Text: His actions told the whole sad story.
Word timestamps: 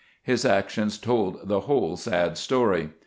His 0.23 0.45
actions 0.45 0.97
told 0.97 1.47
the 1.47 1.59
whole 1.59 1.95
sad 1.95 2.35
story. 2.35 2.89